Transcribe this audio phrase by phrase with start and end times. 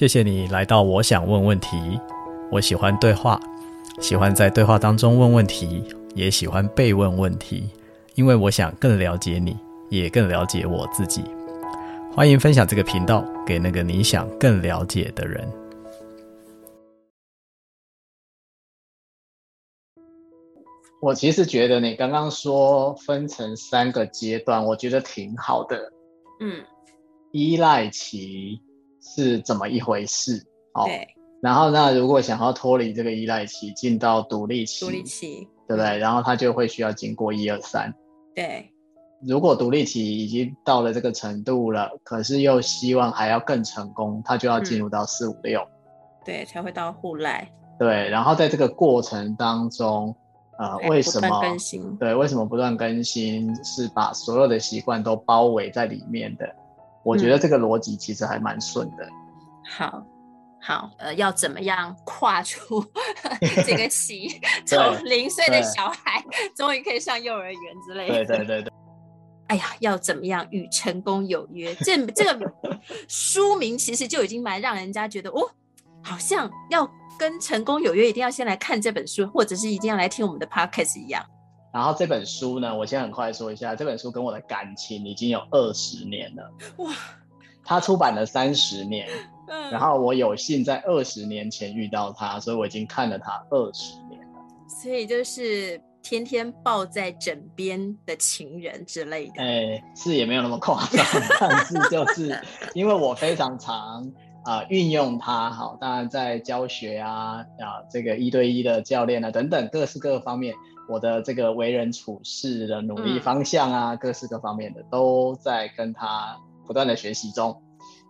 [0.00, 2.00] 谢谢你来到我想问问题。
[2.50, 3.38] 我喜欢对话，
[4.00, 5.84] 喜欢在对话当中问问题，
[6.14, 7.68] 也喜欢被问问题，
[8.14, 9.54] 因为我想更了解你，
[9.90, 11.22] 也更了解我自己。
[12.14, 15.46] 欢迎分享这个频道给那个你想更了解的人。
[21.02, 25.92] 我其实觉得你刚刚说分成三个阶段，我觉得挺好的。
[26.40, 26.64] 嗯，
[27.32, 28.62] 依赖期
[29.00, 30.46] 是怎么一回事？
[30.74, 31.08] 哦，对。
[31.42, 35.96] 然后，那如果想要脱离这个依赖期，进到独立期，独立期，对不对？
[35.98, 37.92] 然后他就会需要经过一二三。
[38.34, 38.70] 对。
[39.26, 45.62] 如果独立期已经到了这个程度了，可是又希望还要更成功，他就要进入到四五六。
[46.24, 47.46] 对，才会到互赖。
[47.78, 50.14] 对，然后在这个过程当中，
[50.58, 51.96] 呃，为什么更新？
[51.96, 53.54] 对，为什么不断更新？
[53.64, 56.46] 是把所有的习惯都包围在里面的。
[57.04, 59.04] 我觉得这个逻辑其实还蛮顺的。
[59.04, 59.12] 嗯、
[59.64, 60.06] 好。
[60.62, 62.84] 好，呃，要怎么样跨出
[63.64, 64.38] 这个期？
[64.66, 66.22] 从零岁的小孩
[66.54, 68.26] 终于可以上幼儿园之类的。
[68.26, 68.72] 对对对对。
[69.48, 71.74] 哎呀，要怎么样与成功有约？
[71.76, 72.52] 这这个
[73.08, 75.50] 书名其实就已经蛮让人家觉得哦，
[76.02, 76.86] 好像要
[77.18, 81.24] 跟成功有约，一定要先来看这本书，或者是一定要来听我们的 podcast 一样。
[81.72, 86.50] 然后这本书呢，我先很快说一下，这本书跟我的感情已经有二十年了。
[86.78, 86.92] 哇！
[87.64, 89.08] 它出版了三十年。
[89.52, 94.38] 嗯然后我有幸在二十年前遇到他，所以我已经看了他二十年了。
[94.68, 99.42] 所以就是天天抱在枕边的情人之类的。
[99.42, 101.04] 哎，是也没有那么夸张，
[101.40, 102.40] 但是就是
[102.74, 104.04] 因为我非常常
[104.44, 110.54] 啊、呃、运用它，好，当然在教学啊啊这个一对一的教练啊等等各式各方面，
[110.90, 117.56] 我的这个为人处事的努力方向啊，嗯、各式各方面的都在跟他不断的学习中。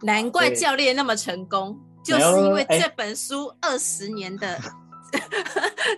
[0.02, 4.60] 难怪教练那么成功，就是因为这本书二十年的、 欸、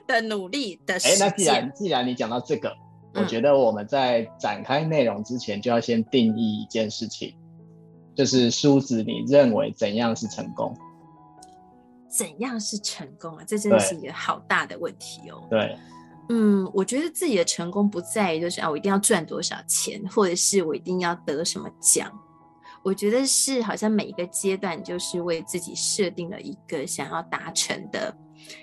[0.06, 1.26] 的努力的时间。
[1.26, 2.68] 哎、欸，那既然既然你讲到这个，
[3.14, 7.32] 嗯、我觉得我们在展开内容之前，就要先定义一件事情，
[8.16, 10.76] 就是梳子你认为怎样是成功？
[12.08, 13.44] 怎样是成功啊？
[13.46, 15.42] 这真的是一个好大的问题哦。
[15.48, 15.78] 对，
[16.28, 22.10] 嗯，我觉得自己的成功不在于就是啊，我一定要赚多少钱，或者是我一定要得什么奖。
[22.84, 28.16] 我觉得是，好像每一个阶段就是为自己设定了一个想要达成的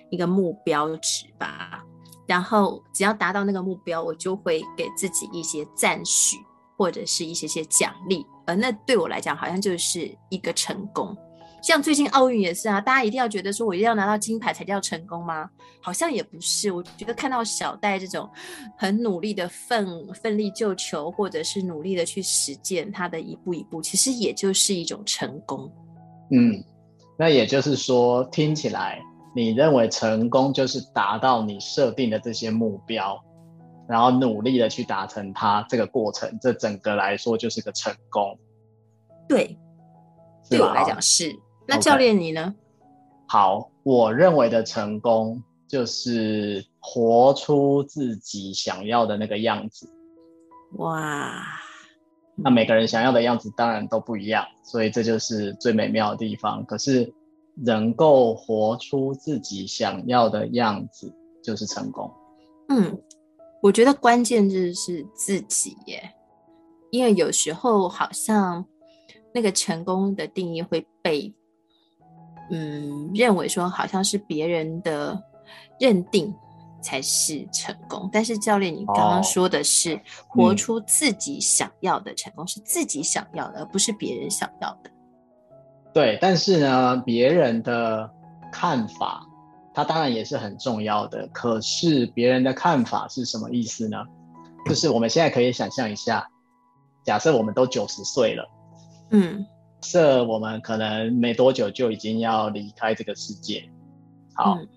[0.09, 1.83] 一个目标值吧。
[2.25, 6.37] 然后只要达到那个目标，我就会给自己一些赞许
[6.77, 8.25] 或者是一些些奖励。
[8.45, 11.15] 而那对我来讲，好像就是一个成功。
[11.61, 15.49] 像最近奥运也是啊，大家一定要觉得说我一定要拿到金牌才叫成功吗？
[15.81, 16.71] 好像也不是。
[16.71, 18.29] 我觉得看到小戴这种
[18.77, 25.71] 很努力的奋奋力救球，或者是努力的去实践他的一步一步，其实也就是一种成功。
[26.31, 26.63] 嗯，
[27.17, 29.01] 那也就是说，听起来
[29.35, 33.19] 你认为成功就是达到你设定的这些目标，
[33.87, 38.37] 然后努力的去达成它，这个过程，这整个来说就是个成功。
[39.27, 39.57] 对，
[40.49, 41.37] 对我来讲是。
[41.69, 43.31] 那教练你呢？Okay.
[43.31, 49.87] 好，我认为的成功就是活出自己想要的那个样子。
[50.77, 51.45] 哇，
[52.35, 56.65] 那每个人想要的样子当然都不一样，所以这就是最美妙的地方。
[56.65, 57.13] 可是
[57.53, 61.13] 能够活出自己想要的样子，
[61.43, 62.11] 就是成功。
[62.69, 62.99] 嗯，
[63.61, 66.11] 我觉得关键就是自己耶，
[66.89, 68.65] 因为有时候好像
[69.35, 71.31] 那个成功的定义会被。
[72.49, 75.21] 嗯，认为说好像是别人的
[75.79, 76.33] 认定
[76.81, 84.89] 才是成功，但是教练，你刚刚说的是活出自己想要的成功，是自己想要的，而不是别人想要的。
[85.93, 88.09] 对，但是呢，别人的
[88.51, 89.25] 看法，
[89.73, 91.27] 他当然也是很重要的。
[91.33, 93.97] 可是别人的看法是什么意思呢？
[94.65, 96.27] 就是我们现在可以想象一下，
[97.03, 98.49] 假设我们都九十岁了，
[99.11, 99.45] 嗯。
[99.81, 103.69] 这我们可能没多久就已经要离开这个世界。
[104.33, 104.67] 好，嗯、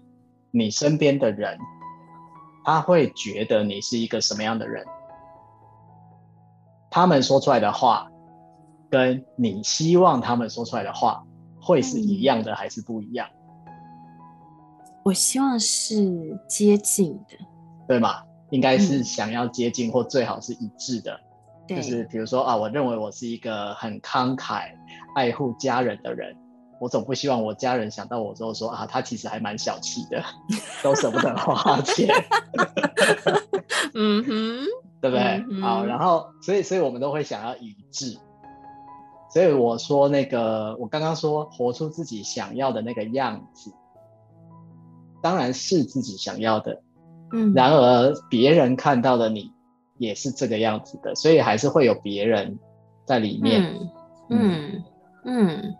[0.50, 1.59] 你身边的人，
[2.65, 4.85] 他会觉得你是一个什么样的人？
[6.91, 8.11] 他们说出来的话，
[8.91, 11.25] 跟你希望他们说出来的话，
[11.61, 13.29] 会是一样的还是不一样？
[15.05, 17.37] 我希望是接近的，
[17.88, 18.23] 对吗？
[18.50, 21.19] 应该是想要接近，或最好是一致的。
[21.77, 24.71] 就是比如说啊，我认为我是一个很慷慨、
[25.15, 26.37] 爱护家人的人，
[26.81, 30.23] 我总不希望我家人想到我之后说啊，他其实还蛮小气的，
[30.83, 32.09] 都舍不得花钱。
[33.95, 34.65] 嗯哼，
[35.01, 35.45] 对不对？
[35.51, 38.17] 嗯、好，然后所以所以我们都会想要一致，
[39.31, 43.71] 所以我说那个，我刚刚说活出自己想要的那个样子，
[45.23, 46.81] 当然是自己想要的，
[47.33, 49.53] 嗯，然而别人看到的你
[50.02, 52.58] 也是这个样子的，所以还是会有别人
[53.06, 53.90] 在里面，嗯
[54.31, 54.84] 嗯
[55.25, 55.75] 嗯，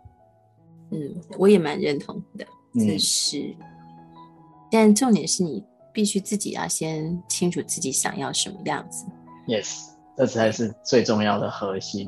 [0.93, 3.67] 嗯，我也蛮认同的，这是，嗯，
[4.71, 9.05] 但重点是你必须自己要先清楚自己想要什么样子
[9.49, 9.89] ，yes。
[10.15, 12.07] 这才是最重要的核心。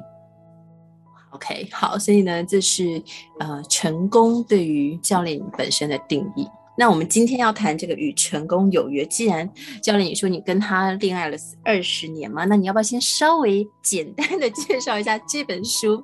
[1.33, 3.03] OK，好，所以呢，这是
[3.41, 6.47] 呃成功对于教练本身的定义。
[6.77, 9.05] 那我们今天要谈这个与成功有约。
[9.07, 9.49] 既然
[9.83, 16.03] 教练你说你跟他恋爱了二十年嘛，那你要不要先稍微 简单的介绍一下这本书？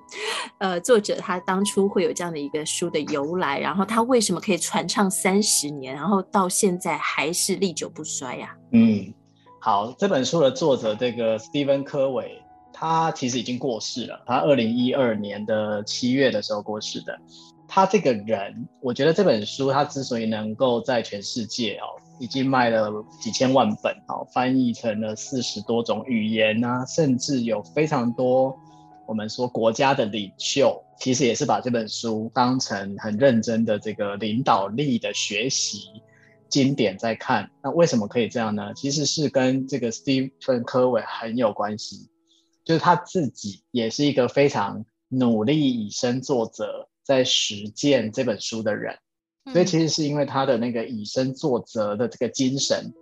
[0.58, 8.54] 呃，作者他当初会有这样的一个书的由来，然后他为什么可以传唱三十年，然后到现在还是历久不衰呀？
[8.72, 9.12] 嗯。
[9.62, 14.18] 好，这本书的作者这个史蒂芬·柯维，他其实已经过世了。
[14.26, 17.18] 他二零一二年的七月的时候过世的。
[17.72, 21.86] 他这个人，我觉得这本书他之所以能够在全世界哦，
[22.18, 22.90] 已经卖了
[23.20, 28.58] 几千万本哦，翻译成了四十多种语言啊，甚至有非常多
[29.06, 36.02] 我们说国家的领袖，其实也是把这本书当成很认真的这个领导力的学习。
[36.48, 38.74] 经典在看，那为什么可以这样呢？
[38.74, 42.08] 其实是跟这个史蒂芬·柯维很有关系，
[42.64, 48.96] 就是他自己也是一个非常努力以身作则，在实践这本书的人，
[49.52, 52.94] 所以其实是因为他的那个以身作则的这个精神，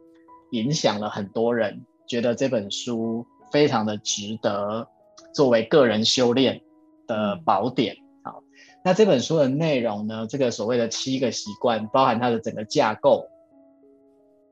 [0.52, 4.88] 影响了很多人，觉得这本书非常的值得
[5.34, 6.58] 作为个人修炼
[7.06, 7.94] 的宝典。
[8.24, 8.42] 好，
[8.82, 13.26] 那这本书的内容呢，这个所谓的七个习惯，包含它的整个架构。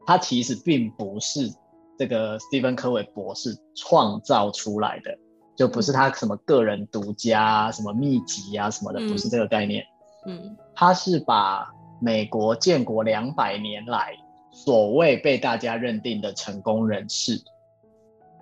[0.06, 1.50] 它其实并不是
[1.98, 5.16] 这个史蒂芬·科维博士创造出来的，
[5.56, 9.84] 就不是他什么个人独家啊、什么秘籍啊什么的，不是这个概念。
[10.26, 14.14] 嗯，他是把美国建国两百年来
[14.52, 17.42] 所谓被大家认定的成功人士，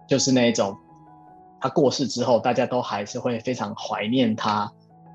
[0.08, 0.76] 就是那种
[1.60, 4.72] 他过世之后，大家都还是会非常怀念他、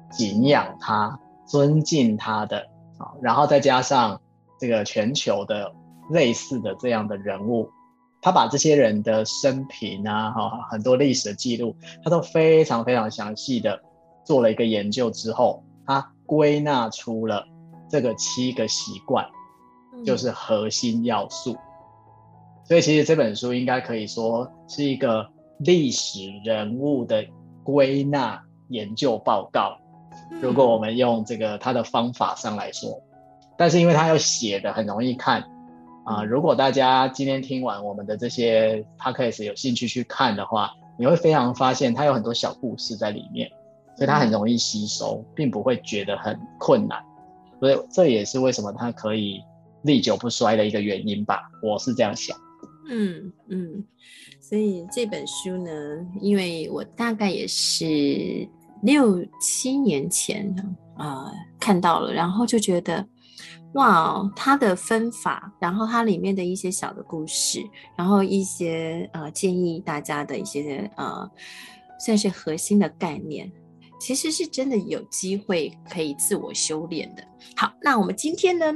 [0.10, 2.60] 敬仰他、尊敬他的
[2.98, 4.22] 啊，然后再加上
[4.60, 5.74] 这个全球的。
[6.12, 7.70] 类似的这样的人物，
[8.22, 13.80] 他把这些人的生平啊，哈，很多历史的记录，他都非常非常详细的
[14.26, 17.46] 做了一个研究之后，他归纳出了
[17.90, 19.26] 这个七个习惯，
[20.06, 21.56] 就是核心要素。
[22.66, 25.28] 所以其实这本书应该可以说是一个
[25.60, 27.26] 历史人物的
[27.64, 29.78] 归纳研究报告。
[30.42, 33.02] 如果我们用这个他的方法上来说，
[33.58, 35.44] 但是因为他要写的很容易看。
[36.10, 43.48] 啊、呃，如果大家今天听完我们的这些 podcast 有兴趣去看的话，你会非常发现它有很多小故事在里面，
[43.96, 47.00] 所以它很容易吸收，并不会觉得很困难。
[47.60, 49.40] 所以这也是为什么它可以
[49.84, 52.36] 历久不衰的一个原因吧，我是这样想。
[52.90, 53.86] 嗯嗯，
[54.42, 55.72] 所以这本书呢，
[56.22, 58.50] 因为我大概也是
[58.82, 60.52] 六七年前
[60.98, 63.06] 啊、呃、看到了，然后就觉得。
[63.74, 67.62] 哇，它的分法，然后它里面的一些小的故事，
[67.96, 71.30] 然后一些呃建议大家的一些呃
[72.00, 73.52] 算是核心的概念，
[74.00, 77.24] 其实是真的有机会可以自我修炼的。
[77.56, 78.74] 好，那我们今天呢，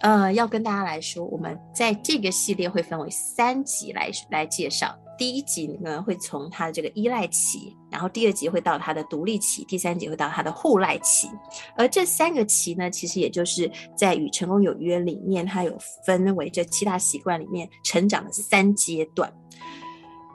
[0.00, 4.94] 呃，要跟大家来说，我们在这个系列会分为三集来来介绍。
[5.16, 11.30] 第一集呢，会从他的这个依赖期，然后第二集会到他的独立期，第三集会到他的互赖期。
[11.76, 19.32] 而这三个期呢，其实也就是在《与成功有约》里面，它有分为这七大习惯里面成长的三阶段。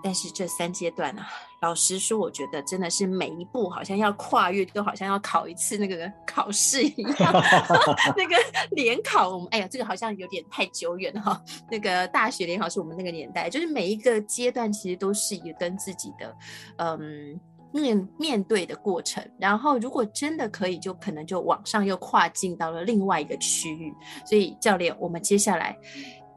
[0.02, 1.22] 但是这三阶段呢、
[1.62, 7.34] 老实说，我觉得真的是每一步好像要跨越，都好像要考一次那个 考试一样。
[8.16, 8.36] 那个
[8.72, 11.42] 联考，我们哎呀，这个好像有点太久远了哈。
[11.70, 16.36] 那个大学联考是我们那个年代，就是每一个阶段其实都是一个跟自己的
[16.78, 17.40] 嗯
[17.74, 19.24] 面面对的过程。
[19.38, 23.94] 然后如果真的可以，就可能就往上又跨进到了另外一个区域。
[24.26, 25.78] 所以教练，我们接下来。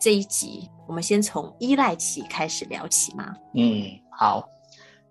[0.00, 3.36] 这一集我们先从依赖期开始聊起吗？
[3.54, 4.44] 嗯，好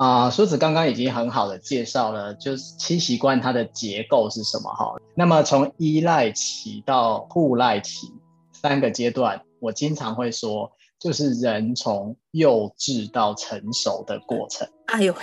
[0.01, 4.95] 啊，书、呃、子刚刚已经很好的介绍了，就是七习惯它的结构是什么哈。
[5.13, 8.11] 那么从依赖期到互赖期
[8.51, 14.67] 三个阶段，我经常会说，就是人从幼稚到成熟的过程。
[14.87, 15.13] 哎呦，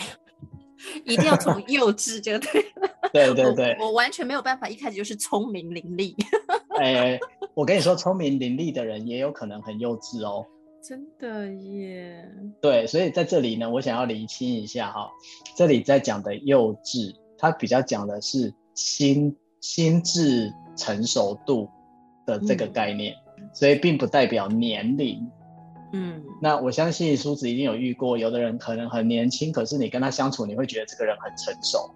[1.04, 2.88] 一定要从幼稚就对了。
[3.12, 6.14] 对对对我，我完全没有办法，一开始就是聪明伶俐。
[6.78, 7.18] 哎，
[7.54, 10.46] 我跟你说，聪明伶俐的人也有可能很幼稚哦。
[10.82, 12.28] 真的耶。
[12.60, 15.10] 对，所以在这里呢，我想要厘清一下哈，
[15.56, 21.68] 这里在讲的幼稚它比较讲的是心心智成熟度
[22.24, 25.28] 的这个概念，嗯、所以并不代表年龄。
[25.92, 31.90] 嗯，那我相信书子一定有遇过，有的人可能很年轻，可是你跟他相处，你会觉得这个人很成熟。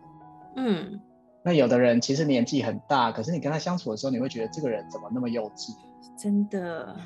[0.57, 1.01] 嗯，
[1.45, 5.73] 那有的人其实年纪很大，可是你跟他相处的时候，你会觉得这个人怎么那么幼稚？
[6.19, 6.97] 真的。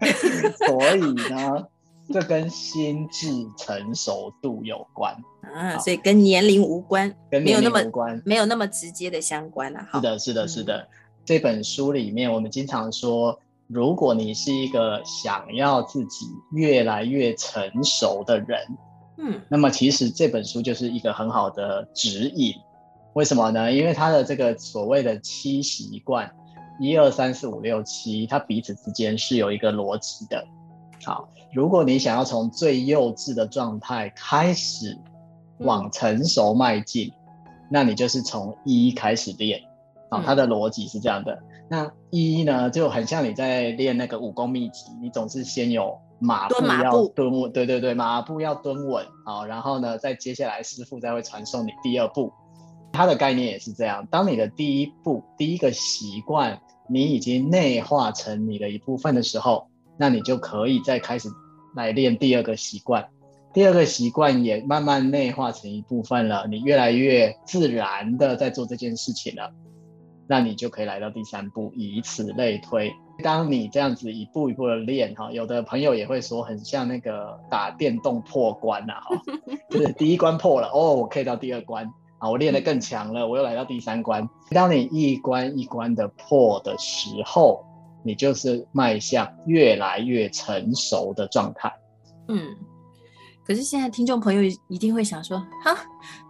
[0.66, 1.66] 所以呢，
[2.12, 5.14] 这跟心智成熟度有关
[5.54, 9.88] 啊，所以跟年龄无关，跟年龄无关，没有那么直接的相关啊。
[9.94, 10.78] 是的，是的，是的。
[10.78, 10.88] 嗯、
[11.24, 13.38] 这本书里面，我们经常说。
[13.70, 18.58] 如果你是一个想要自己越来越成熟的人，
[19.18, 22.54] 嗯，那么其实这本书就是一个很好的指引。
[23.12, 23.70] 为什么呢？
[23.70, 26.34] 因为它的这个所谓的七习惯，
[26.78, 30.44] 一二三四五六七，它彼此之间是有一个逻辑的。
[31.04, 34.98] 好，如果你想要从最幼稚的状态开始
[35.58, 37.12] 往成熟迈进，
[37.44, 39.60] 嗯，那你就是从一开始练。
[40.10, 41.32] 好，它的逻辑是这样的。
[41.34, 52.32] 嗯那一呢，就很像你在练那个武功秘籍，你总是先有马步要蹲稳，对对对，马步要蹲稳，好，然后呢，再接下来师傅再会传授你第二步，
[52.90, 54.08] 它的概念也是这样。
[54.10, 56.58] 当你的第一步，第一个习惯，
[56.88, 61.28] 你已经内化成你的一部分的时候，那你就可以再开始
[61.74, 63.08] 来练第二个习惯，
[63.52, 69.52] 第二个习惯也慢慢内化成一部分了，你越来越自然的在做这件事情了。
[70.30, 72.92] 那你就可以来到第三步，以此类推。
[73.24, 79.22] 当你这样子一步一步的练哈，有的朋友也会说，很像那个打电动破关呐哈，
[79.70, 84.28] 就是第一关破了，哦，我可以到第二关啊，我练得更强了，我又来到第三关。
[84.50, 87.64] 当你一关一关的破的时候，
[88.04, 91.72] 你就是迈向越来越成熟的状态。
[92.28, 92.54] 嗯。
[93.46, 95.74] 可是现在听众朋友一定会想说，哈，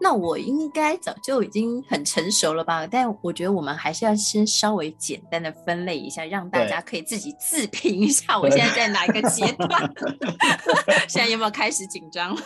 [0.00, 2.86] 那我应该早就已经很成熟了吧？
[2.86, 9.92] 但我觉得我们还是要先稍微简单的分类一下，让大家可以自己自评一下，我现在在哪一个阶段？
[11.10, 12.36] 现在有没有开始紧张？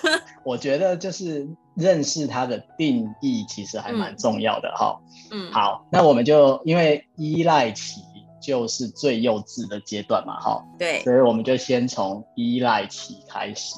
[0.42, 5.00] 我觉得就是认识它的定义，其实还蛮重要的哈。
[5.30, 8.00] 嗯，好，那我们就因为依赖期
[8.40, 13.76] 就是最幼稚的阶段嘛，哈，对，所以我们就先从依赖期开始。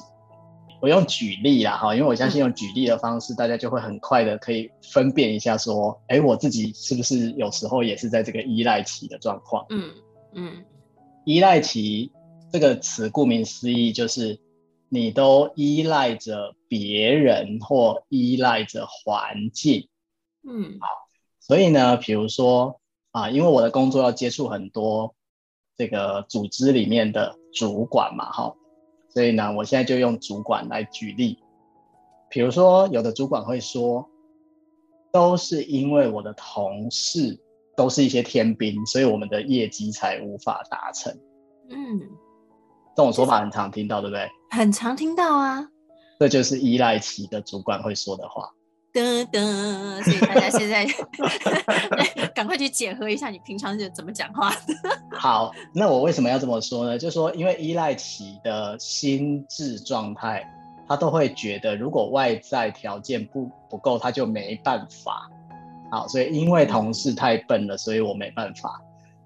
[0.81, 9.65] 我用举例啦，哈，因为我相信用举例的方式，大家就会很快的可以分辨一下，说，哎，我自己是不是有时候也是在这个依赖期的状况？
[9.69, 9.89] 嗯
[10.33, 10.63] 嗯，
[11.23, 12.11] 依赖期
[12.51, 14.39] 这个词顾名思义，就是
[14.95, 19.89] 你都依赖着别人或依赖着环境。
[20.47, 20.87] 嗯，好，
[21.39, 22.79] 所以呢，比如说
[23.11, 25.13] 啊，因为我的工作要接触很多
[25.75, 28.55] 这个组织里面的主管嘛，哈。
[29.09, 31.39] 所以呢，我现在就用主管来举例，
[32.29, 34.09] 比如说，有的主管会说，
[35.13, 37.39] 都是因为我的同事
[37.77, 41.17] 都是一些天兵，所以我们的业绩才无法达成。
[41.69, 42.01] 嗯，
[42.95, 44.29] 这种说法很常听到，对不对？
[44.51, 45.67] 很常听到啊。
[46.19, 48.49] 这就是依赖期的主管会说的话。
[48.93, 50.87] 噔噔，所以大家现在
[52.33, 54.57] 赶快去检核一下，你平常是怎么讲话的。
[55.11, 56.97] 好，那我为什么要这么说呢？
[56.97, 60.49] 就是说，因为依赖期的心智状态，
[60.87, 65.29] 他都会觉得，如果外在条件不不够，他就没办法。
[65.91, 68.69] 好，所以因为同事太笨了，所以我没办法；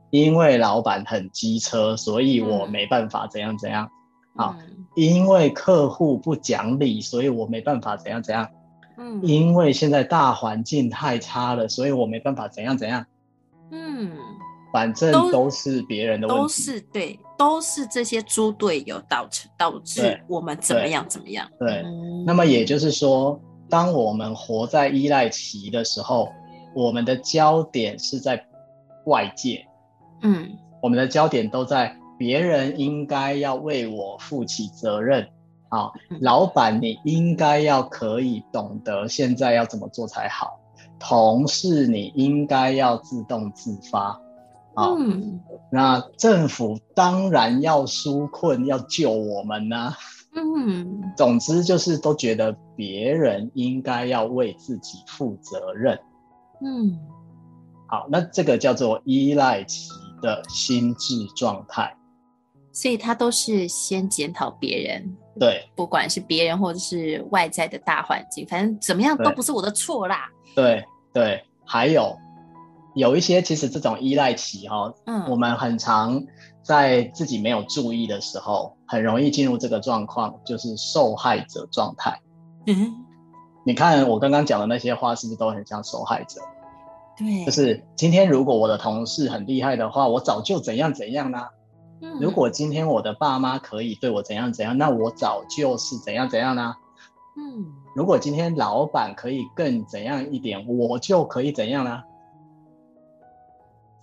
[0.09, 3.89] 因为老板很机车，所以我没办法怎样怎样。
[4.35, 4.55] 好，
[4.95, 8.47] 因为客户不讲理，所以我没办法怎样怎样。
[8.97, 13.05] 嗯，因为现在大环境太差了，所以我没办法怎样怎样。
[13.71, 14.11] 嗯，
[14.73, 21.47] 反正都是别人的问题，都是对，都是这些猪队友导致导致我们怎么样怎么样。
[21.59, 21.83] 对，
[22.25, 23.39] 那么也就是说，
[23.69, 26.29] 当我们活在依赖期的时候，
[26.73, 28.43] 我们的焦点是在
[29.05, 29.65] 外界。
[30.21, 35.27] 嗯，我们的焦点都在别人应该要为我负起责任。
[35.69, 40.59] 啊，老板，你应该要可以懂得现在要怎么做才好。
[40.97, 44.19] 同事，你应该要自动自发。
[44.73, 45.39] 啊，嗯，
[45.71, 49.97] 那政府当然要纾困，要救我们呢，啊。
[50.33, 55.99] 嗯，总之就是都觉得别人应该要为自己负责任。
[56.61, 56.97] 嗯，
[57.87, 59.89] 好，那这个叫做依赖期
[60.21, 61.95] 的心智状态。
[62.71, 65.17] 所以他都是先检讨别人。
[65.39, 70.29] 对，不管是别人或者是外在的大环境，反正怎么样都不是我的错啦。
[70.53, 72.15] 对对，还有
[72.93, 76.21] 有一些其实这种依赖期哈，嗯，我们很常
[76.61, 82.19] 在自己没有注意的时候，很容易进入这个状况，就是受害者状态。
[82.67, 82.93] 嗯，
[83.65, 86.41] 你看我刚刚讲的那些话，是不是都很像受害者？
[87.19, 91.45] 对，就是今天如果我的同事很厉害的话，我早就怎样怎样呢？
[92.01, 96.77] 嗯，如果今天我的爸妈可以对我怎样怎样，那我早就是怎样怎样啦？
[97.37, 102.01] 嗯，如果今天老板可以更怎样一点，我就可以怎样呢？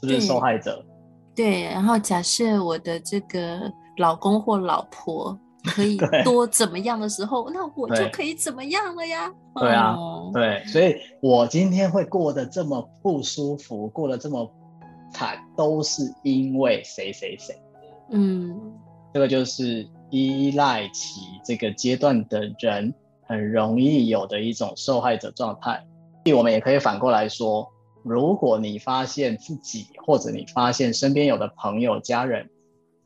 [0.01, 0.85] 是不是受害者？
[1.35, 5.37] 对，对，然后假设我的这个老公或老婆。
[5.67, 9.31] 可以多怎么样的时候，那我就可以怎么样了呀？
[9.55, 14.51] 对啊，哦、对，所以我今天会过得这么不舒服，过得这么
[15.13, 17.55] 惨，都是因为谁谁谁。
[18.11, 18.59] 嗯，
[19.13, 22.95] 这个就是依赖期这个阶段的人
[23.27, 25.85] 很容易有的一种受害者状态。
[26.35, 27.67] 我们也可以反过来说，
[28.03, 32.49] 如果你发现自己或者你发现身边有的朋友、家人。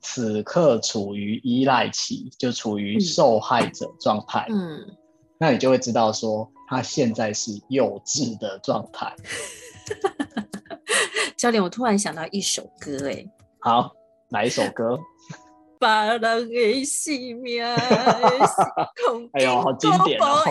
[0.00, 4.46] 此刻处于依赖期，就处于受害者状态。
[4.50, 4.96] 嗯，
[5.38, 9.14] 那你就会知道说，他现在是幼稚的状态。
[11.36, 13.26] 教练，我突然想到一首歌，哎，
[13.60, 13.92] 好，
[14.28, 14.98] 哪一首歌？
[15.80, 17.64] 把人的性命，
[19.32, 20.44] 哎呦，好经典哦！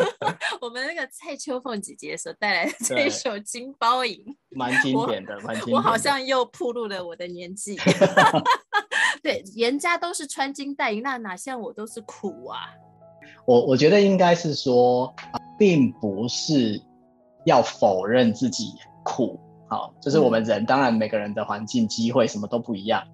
[0.62, 4.16] 我们那个蔡秋凤姐姐所带来的这一首《金包银》，
[4.56, 5.72] 蛮经典的，蛮经典的。
[5.76, 7.76] 我好像又暴露了我的年纪。
[9.22, 12.70] 对，人家都是穿金戴银，那哪像我都是苦啊。
[13.46, 15.14] 我我觉得应该是说，
[15.58, 16.80] 并不是
[17.44, 18.72] 要否认自己
[19.04, 23.06] 苦，好，就是我们人，嗯、当然每个人的环境、机会什么都不一样。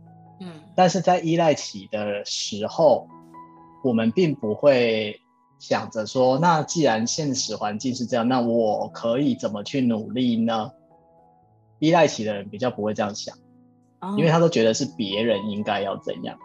[0.76, 3.08] 但是在依赖期的时候，
[3.82, 5.18] 我们并不会
[5.58, 10.70] 想着说，那既然现实环境是这样，那我可以怎么去努力呢？
[11.78, 13.36] 依赖期的人比较不会这样想，
[14.00, 16.38] 哦、因为他都觉得是别人应该要怎样，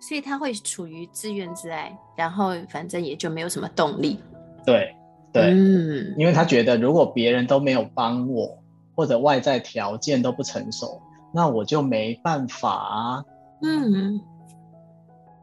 [0.00, 4.18] 所以他会处于自怨自艾，然后反正也就没有什么动力。
[4.64, 4.94] 对
[5.32, 8.58] 对，嗯，因为他觉得如果别人都没有帮我，
[8.94, 13.24] 或者外在条件都不成熟，那我就没办法啊。
[13.62, 14.20] 嗯，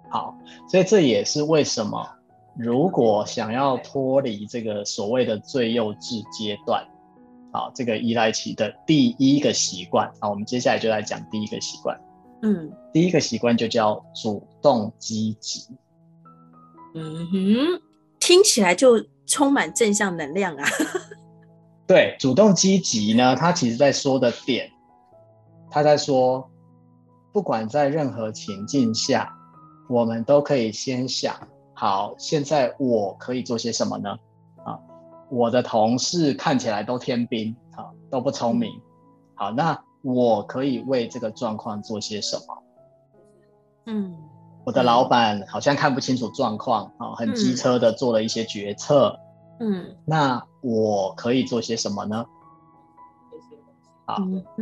[0.09, 0.37] 好，
[0.69, 2.07] 所以这也是为什么，
[2.55, 6.85] 如果想要脱离这个所谓的最幼稚阶段，
[7.51, 11.99] 好，这个依赖期的第一个习惯，好，我们接下来就来讲第一个习惯。
[12.43, 15.65] 嗯，第一个习惯就叫主动积极。
[16.93, 17.81] 嗯哼，
[18.19, 20.67] 听起来就充满正向能量啊。
[21.87, 24.69] 对，主动积极呢，他其实在说的点，
[25.71, 26.50] 他在说。
[27.33, 29.33] 不管在任何情境下，
[29.89, 31.35] 我们都可以先想
[31.73, 34.09] 好，现在我可以做些什么呢？
[34.65, 34.77] 啊，
[35.29, 38.69] 我的同事看起来都天兵，啊，都不聪明，
[39.35, 42.63] 好，那我可以为这个状况做些什么？
[43.85, 44.15] 嗯，
[44.65, 49.17] 我的老板好像看不清楚状况，啊，很机车的做了一些决策，
[49.59, 52.25] 嗯，那我可以做些什么呢？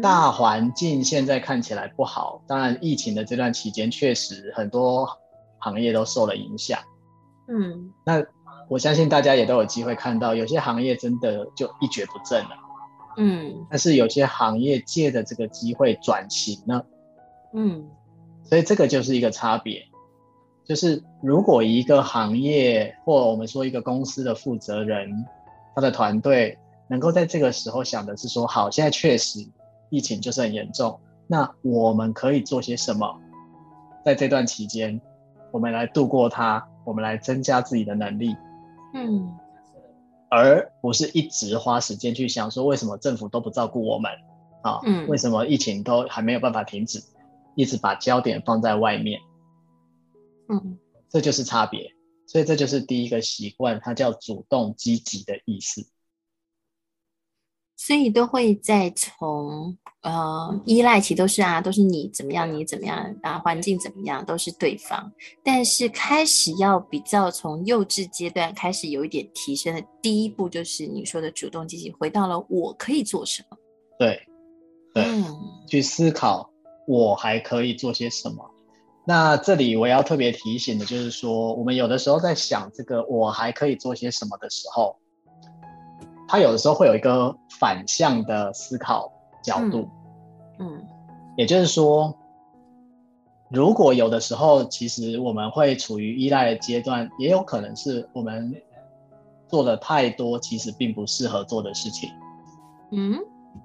[0.02, 5.10] 大环境现在看起来不好，当然疫情的这段期间确实很多
[5.58, 6.80] 行业都受了影响。
[7.48, 8.24] 嗯，那
[8.68, 12.52] 我相信大家也都有机会看到，有些行业真的就一蹶不振了。
[13.18, 16.84] 嗯，但是有些行业借着这个机会转型呢。
[17.54, 17.90] 嗯，
[18.44, 19.84] 所以这个就是一个差别，
[20.64, 25.26] 就是如果一个行业或我们说一个公司的负责人，
[25.74, 26.58] 他的团队。
[26.90, 29.48] 能够在这个时候想的是说，好，现在确实
[29.90, 33.20] 疫情就是很严重，那我们可以做些什么？
[34.04, 35.00] 在这段期间，
[35.52, 38.36] 我们来度过它，我们来增加自己的能力，
[38.94, 39.38] 嗯，
[40.30, 44.12] 而不是一直花时间去想说，为什么政府都不照顾我们
[44.64, 44.80] 啊？
[44.86, 47.04] 嗯，为什么疫情都还没有办法停止？
[47.56, 49.20] 一直把焦点放在外面，
[50.48, 50.78] 嗯，
[51.10, 51.92] 这就是差别。
[52.26, 55.86] 所以这就是第一个习惯，它叫主动积极的意思。
[57.80, 65.10] 所以都会在从呃依赖期都是啊，都是你怎么样，你怎么样啊，环境怎么样都是对方。
[65.46, 73.58] 但是开始要比较从幼稚阶段开始有一点提升的第一步，就是你说的主动积极，回到了我可以做什么？
[73.98, 74.22] 对，
[74.94, 76.52] 对，嗯，去思考
[76.86, 78.46] 我还可以做些什么。
[79.06, 84.99] 那这里我要特别提醒的就是说，我们有的时候在想这个我还可以做些什么的时候。
[86.30, 89.12] 他有的时候会有一个反向的思考
[89.44, 89.90] 角度，
[90.60, 90.88] 嗯，嗯，
[91.36, 92.16] 也就是说，
[93.50, 98.56] 如果有的时候其实我们会处于依赖的阶段，也有可能是我们
[99.48, 102.12] 做了太多其实并不适合做的事情，
[102.92, 103.18] 嗯，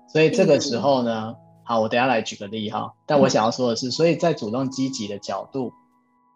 [0.09, 5.71] 所以这个时候呢，好，我等下来举个例哈，但我想要说的是，所以在主动积极的角度，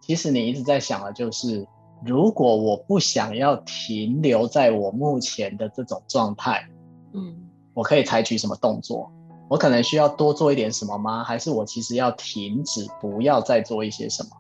[0.03, 1.67] 其实你一直在想的就是
[2.05, 6.69] 如果我不想要停留在我目前的这种状态，
[7.13, 7.37] 嗯，
[7.75, 9.11] 我可以采取什么动作？
[9.49, 11.25] 我可能需要多做一点什么吗？
[11.25, 14.31] 还是我其实要停止，不要再做一些什么？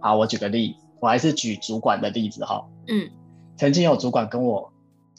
[0.00, 2.64] 好，我举个例，我还是举主管的例子哈。
[2.88, 3.10] 嗯，
[3.56, 4.72] 曾经有主管跟我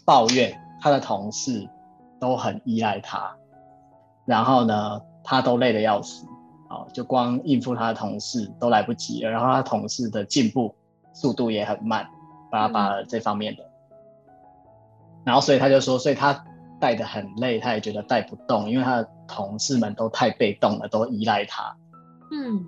[0.06, 1.70] 抱怨，他的同事
[2.20, 3.36] 都很依赖他，
[4.26, 6.26] 然后呢，他都累得要死。
[6.71, 10.73] 哦，就光应付他的同事都来不及了，然后他同事的进步
[11.13, 12.10] 速度也很慢，
[12.49, 13.69] 巴拉巴拉这方面的。
[15.25, 16.45] 然后所以他就说，所以他
[16.79, 21.75] 带的很累，他也觉得带不动，因为他的同事们都太被动了，都依赖他。
[22.31, 22.65] 嗯，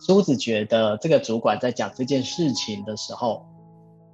[0.00, 3.46] 苏子觉得这个主管在讲这件事情的时候，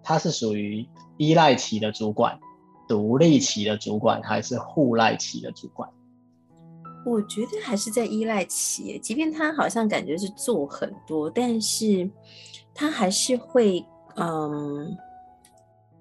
[0.03, 2.39] 他是属于依赖期的主管、
[2.87, 5.89] 独立期的主管，还是互赖期的主管？
[7.05, 12.09] 我觉得还是在依赖企业，即便他好像感觉是做很多，但是
[12.75, 13.83] 他还是会，
[14.17, 14.95] 嗯，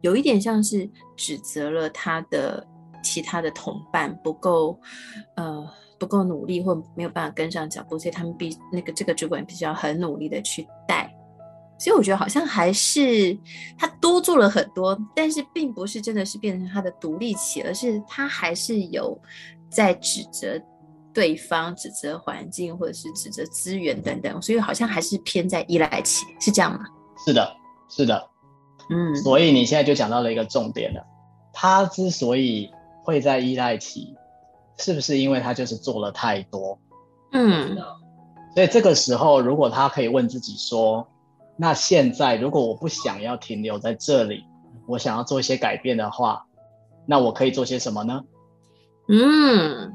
[0.01, 2.65] 有一点像是指责了他的
[3.01, 4.77] 其他的同伴不够，
[5.35, 5.65] 呃，
[5.97, 11.09] 不够努力或没有办法跟上脚步，所以他们必那个这个主管必须要很努力的去带。
[11.77, 13.37] 所以我觉得好像还是
[13.77, 19.17] 他多做了很多，但是并不是真的是变成他的独立期，而是他还是有
[19.69, 20.61] 在指责。
[21.13, 26.85] 对方指责环境，或者是指责资源等等，所以好像还是偏在依赖期，是这样吗？
[27.25, 27.55] 是的，
[27.89, 28.29] 是的，
[28.89, 29.15] 嗯。
[29.15, 31.05] 所以你现在就讲到了一个重点了。
[31.51, 32.71] 他之所以
[33.03, 34.15] 会在依赖期，
[34.77, 36.79] 是不是因为他就是做了太多？
[37.31, 37.75] 嗯。
[38.55, 41.07] 所以这个时候，如果他可以问自己说
[41.55, 44.43] ：“那现在如果我不想要停留在这里，
[44.87, 46.45] 我想要做一些改变的话，
[47.05, 48.23] 那我可以做些什么呢？”
[49.09, 49.93] 嗯。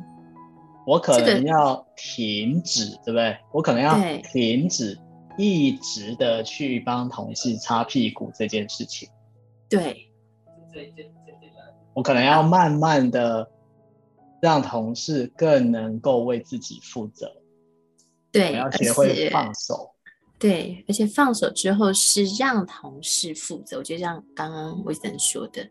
[0.86, 3.38] 我可能要停止，这个、对不对？
[3.52, 4.98] 我可能要停止
[5.38, 9.08] 一直的去帮同事擦屁股这件事情。
[9.68, 10.10] 对，
[11.94, 13.50] 我可能要慢慢的
[14.42, 17.32] 让同事更能够为自己负责。
[18.30, 19.93] 对，我要学会放手。
[20.48, 23.78] 对，而且放手之后是让同事负责。
[23.78, 25.66] 我觉得像刚刚威森说的。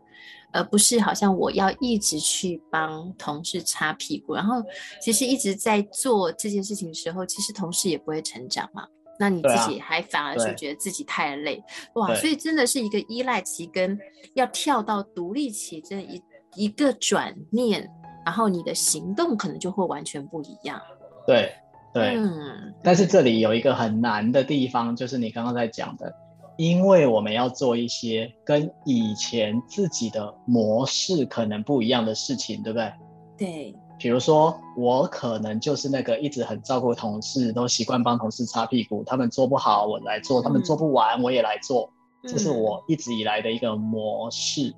[0.52, 4.62] 而不是好像我要一直去帮同事擦屁股，然后
[5.02, 8.86] 其实一直在做这件事情的时候，其实同事也不会成长嘛。
[9.18, 11.60] 那你自己还反而是觉得自己太累，
[11.96, 12.14] 哇！
[12.14, 13.98] 所以真的是一个依赖期跟
[14.34, 16.22] 要跳到独立期这一
[16.54, 17.90] 一个转念，
[18.24, 20.80] 然后你的行动可能就会完全不一样。
[21.26, 21.52] 对
[21.94, 22.74] 对，嗯。
[22.82, 26.12] 但是这里有一个很难的地方，就是你刚刚在讲的。
[26.56, 32.92] 因为我们要做一些跟以前自己的模式可能不一样的事情，对不对？
[33.36, 33.74] 对。
[33.98, 41.90] 比如说，我可能就是那个一直很照顾同事，都习惯帮同事擦屁股，他们做不好我来做，他们做不完我也来做，
[42.22, 44.72] 嗯，这是我一直以来的一个模式。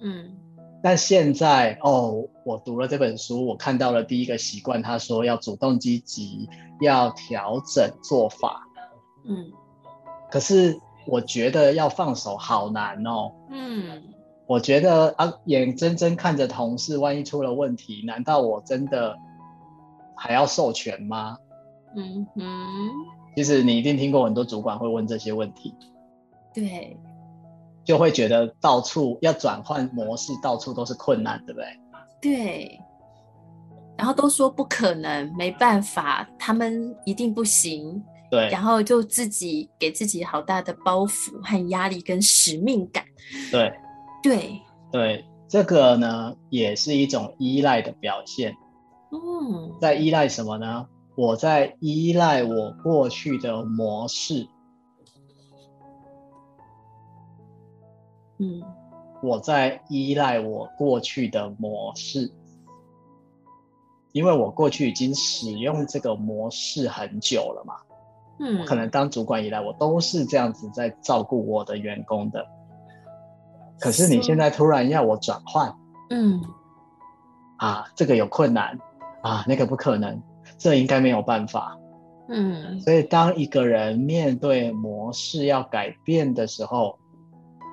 [0.00, 0.32] 嗯。
[0.82, 6.48] 但现在哦，我读了这本书，我看到了第一个习惯，他说要主动积极，
[6.80, 8.66] 要调整做法。
[9.24, 9.50] 嗯。
[10.30, 10.78] 可是。
[11.06, 13.32] 我觉得要放手好难哦。
[13.48, 14.02] 嗯，
[14.46, 19.16] 我觉得啊，眼睁睁看着同事万一出了问题，难道我真的
[20.14, 21.38] 还要授权吗？
[21.96, 22.42] 嗯哼。
[23.34, 25.74] 其实你一定听过很多主管会问这些问题。
[26.54, 26.96] 对。
[27.90, 31.66] 就会觉得到处要转换模式，到处都是困难，对不对？
[32.22, 32.80] 对。
[33.98, 38.00] 然后都说不可能，没办法，他们一定不行。
[38.30, 43.04] 对，然后就自己给自己好大的包袱和压力跟使命感。
[43.50, 43.72] 对，
[44.22, 48.54] 对，对，这个呢也是一种依赖的表现。
[49.10, 50.86] 嗯，在依赖什么呢？
[51.16, 54.46] 我在依赖我过去的模式。
[58.40, 58.62] 嗯，
[59.22, 62.32] 我在依赖我过去的模式，
[64.12, 67.74] 因为我过去已经使用这个模式很久了嘛。
[68.40, 72.46] 嗯，可能当主管以来，我都是这样子在照顾我的员工的。
[73.78, 75.74] 可是你现在突然要我转换，
[76.10, 76.42] 嗯，
[77.58, 78.78] 啊，这个有困难。
[79.22, 80.18] 啊，那个不可能，
[80.56, 81.78] 这应该没有办法，
[82.30, 82.80] 嗯。
[82.80, 86.98] 所以当一个人面对模式要改变的时候，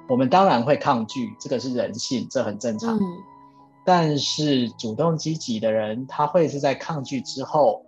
[0.08, 2.98] 我们当然会抗拒，这个是人性，这很正常。
[2.98, 3.02] 嗯。
[3.86, 7.86] 但是主动积极的人，他会是在抗拒之后，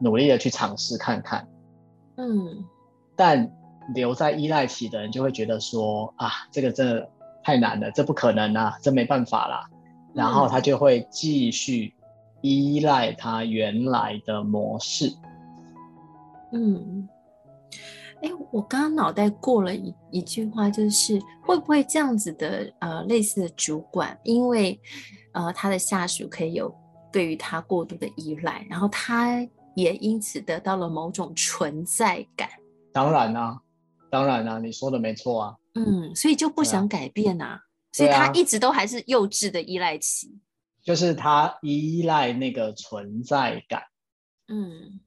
[0.00, 1.46] 努力的去尝试看看。
[2.16, 2.64] 嗯，
[3.14, 3.48] 但
[3.94, 7.08] 留在依赖期的人就会觉得说啊，这个真的
[7.44, 9.64] 太难了，这不可能啊，这没办法啦。
[10.12, 11.94] 然后他就会继续
[12.40, 15.14] 依赖他原来的模式。
[16.50, 17.08] 嗯，
[18.22, 24.80] 哎，我刚刚脑袋过了一一句话，就是会不会这样子的呃类似的主管，因为
[25.32, 26.74] 呃他的下属可以有
[27.12, 29.40] 对于他过度的依赖，然后他
[29.76, 32.48] 也因此得到了某种存在感。
[32.92, 33.60] 当然啊，
[34.10, 35.56] 当然啊，你说的没错啊。
[35.74, 37.60] 嗯，所以就不想改变啊，
[37.92, 40.36] 所以他一直都还是幼稚的依赖期。
[40.82, 43.82] 就是他依赖那个存在感。
[44.48, 45.00] 嗯。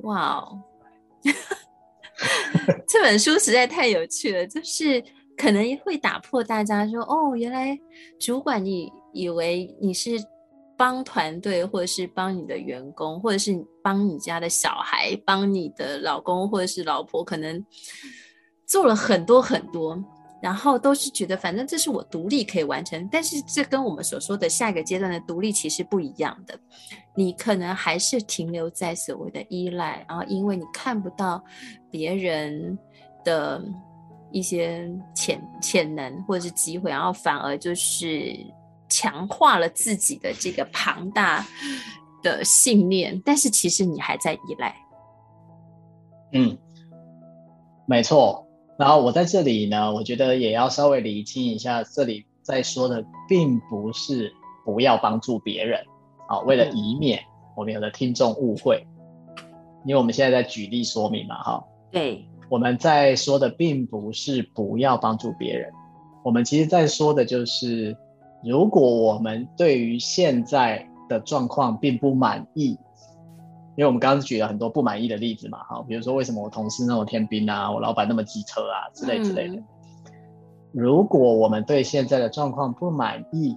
[0.00, 0.62] 哇哦，
[2.86, 5.02] 这本书实在太有趣了，就是
[5.36, 7.78] 可能会打破大家说哦，原来
[8.18, 10.10] 主管你以为你是
[10.76, 17.64] 帮团队，或者是帮你的员工，或者是帮你家的小孩，帮你的老公或者是老婆，可能
[18.66, 20.02] 做了很多很多。
[20.46, 26.56] 然后都是觉得，反正这是我独立可以完成，但是这跟我们所说的下一个阶段的独立其实不一样的。
[27.16, 31.42] 你可能还是停留在所谓的依赖，然后因为你看不到
[31.90, 32.78] 别人
[33.24, 33.60] 的
[34.30, 38.32] 一些潜潜能或者是机会，然后反而就是
[38.88, 41.44] 强化了自己的这个庞大
[42.22, 44.76] 的信念，但是其实你还在依赖。
[46.34, 46.56] 嗯，
[47.88, 48.45] 没错。
[48.78, 54.32] 然后我在这里呢，我觉得也要稍微厘清一下，这里在说的并不是
[54.64, 55.80] 不要帮助别人，
[56.28, 57.22] 啊，为了以免
[57.56, 58.86] 我们有的听众误会，
[59.84, 65.72] 因为我们现在在举例说明嘛，哈，对，我们在说的并不是不要帮助别人，
[66.22, 67.96] 我们其实在说的就是，
[68.44, 72.78] 如果我们对于现在的状况并不满意。
[73.76, 79.54] 因为我们刚刚举了很多不满意的例子嘛，哈，比如说为什么我同事那么天兵啊，我老板那么机车啊，之类之类的。
[79.56, 79.64] 嗯。
[80.72, 83.56] 如果我们对现在的状况不满意，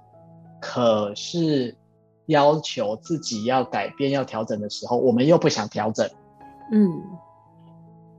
[0.61, 1.75] 可是
[2.27, 6.09] 要求自己要改变、要调整的时候，我们又不想调整，
[6.71, 7.01] 嗯，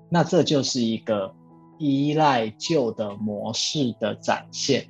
[0.08, 1.34] 那这就是一个
[1.78, 4.86] 依赖旧的模式的展现，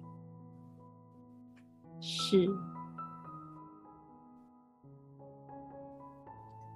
[2.01, 2.49] 是。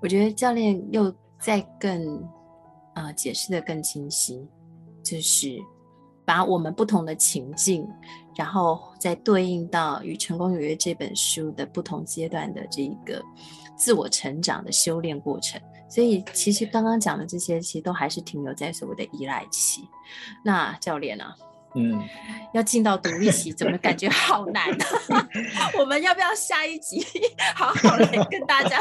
[0.05, 2.23] 我觉得教练又再更
[2.93, 4.47] 啊、解释得更清晰，
[5.03, 5.59] 就是
[6.27, 7.89] 把我们不同的情境，
[8.37, 13.25] 然后再对应到《与成功有约》这本书的不同阶段的这一个
[13.77, 15.59] 自我成长的修炼过程。
[15.89, 19.89] 所以，其实刚刚讲的这些，其实都还是停留在所谓的依赖期。
[20.45, 21.37] 那教练呢、啊？
[21.77, 22.01] 嗯，
[22.53, 25.29] 要进到独立期，怎么感觉好难啊？
[25.79, 27.05] 我们要不要下一集
[27.55, 28.81] 好好来跟大家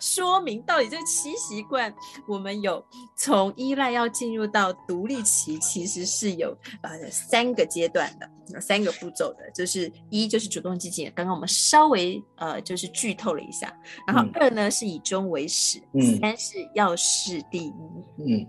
[0.00, 1.94] 说明，到底这七习惯，
[2.28, 2.84] 我们有
[3.16, 13.72] 从依赖要进入到独立期，其实是有呃三个阶段的，有三个步骤的，就是一就是主动积极，刚刚我们稍微呃就是剧透了一下，
[14.06, 17.72] 然后二呢是以终为始，嗯，三是要事第一，
[18.18, 18.46] 嗯。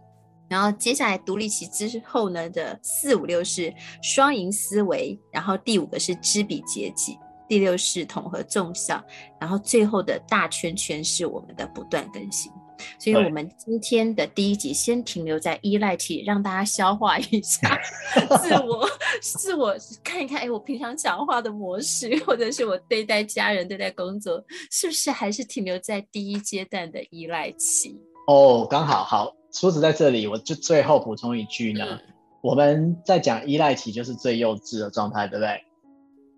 [0.49, 9.03] 然后接下来独立期之后呢的四五六是双赢思维，然后第五个是知彼解己，第六是统合众效，
[9.39, 12.51] 然后最后的大圈圈是我们的不断更新。
[12.99, 17.75] 所以，我们今天的第一集先停留在依赖期，让大家消化一下
[18.39, 18.88] 自我，
[19.19, 27.99] 自我看一看，哎，我平常讲话的模式，或者是我对待家人、对待工作，是不是还是停留在第一阶段的依赖期？
[28.27, 29.33] 哦，刚好好。
[29.60, 31.84] 梳子在这里，我就最后补充一句呢。
[31.89, 32.00] 嗯、
[32.41, 35.63] 我们在讲依赖期，就是最幼稚的状态，对不对？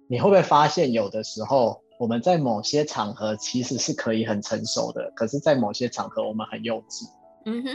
[0.07, 7.09] 你会不会发现，有的时候我们在某些场合其实是可以很成熟的，可是在某些场合我们很幼稚。
[7.45, 7.69] 嗯哼。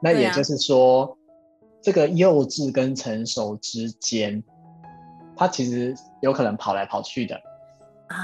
[0.00, 1.12] 那也就是说，啊、
[1.82, 4.42] 这个幼稚跟成熟之间，
[5.36, 7.36] 它其实有可能跑来跑去的。
[8.08, 8.16] 啊。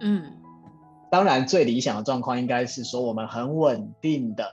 [0.00, 0.41] 嗯。
[1.12, 4.50] 当然，最理想的状况应该是说，我们很稳定的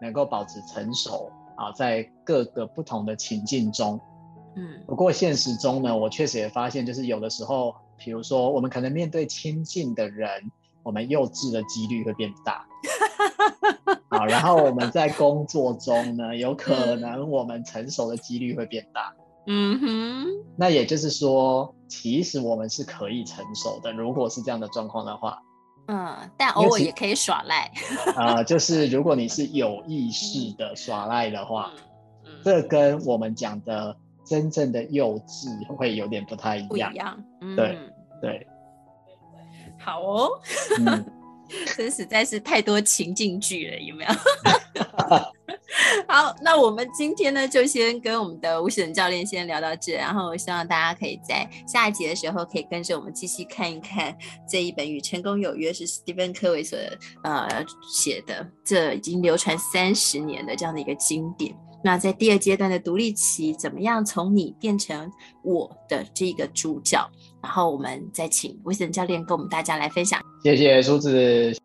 [0.00, 4.00] 能够保持成熟啊，在各个不同的情境中。
[4.54, 10.30] 嗯，不过现实中呢，我确实也发现，就是有的时候，比如说我们可能面对亲近的人，
[10.84, 12.64] 我们幼稚的几率会变大。
[14.10, 19.12] 啊，然后我们在工作中呢，有可能我们成熟的几率会变大。
[19.48, 25.42] 嗯哼，那也就是说，其实我们是可以成熟的，如果是这样的状况的话。
[25.88, 27.70] 嗯，但偶尔也可以耍赖。
[28.16, 31.72] 啊、呃，就是如果你是有意识的耍赖的话，
[32.24, 36.68] 嗯嗯、这跟我们讲的真正的幼稚会有点不太一样。
[36.68, 37.78] 不一样，嗯、对
[38.20, 38.46] 对。
[39.78, 40.28] 好哦，
[40.80, 41.04] 嗯、
[41.76, 44.10] 这实在是太多情境剧了，有没有？
[46.08, 54.16] 好，那我们今天呢，就先跟我们的吴显教练先聊到这，然后我希望大家可以在下一集的时候，可以跟着我们继续看一看
[54.48, 56.78] 这一本《与成功有约》，是史蒂芬·柯维所
[57.22, 57.48] 呃
[57.92, 61.54] 写的，这已经流传三十年的这样的一个经典。
[61.84, 65.08] 那在第二阶段的独立期，怎么样从你变成
[65.44, 67.08] 我的这个主角？
[67.42, 70.20] 然后我们再请 Wisdom 教练跟我们大家来分享。
[70.42, 71.56] 谢谢梳子。